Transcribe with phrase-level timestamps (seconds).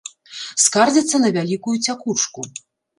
[0.63, 2.53] Скардзяцца на вялікую цякучку.